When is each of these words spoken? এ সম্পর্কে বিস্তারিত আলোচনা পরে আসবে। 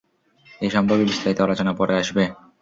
এ 0.61 0.75
সম্পর্কে 0.75 1.07
বিস্তারিত 1.09 1.39
আলোচনা 1.41 1.71
পরে 1.79 1.93
আসবে। 2.01 2.23